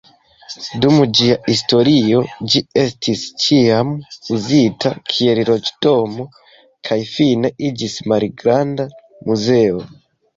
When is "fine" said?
7.11-7.53